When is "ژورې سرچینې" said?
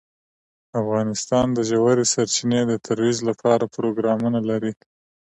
1.69-2.61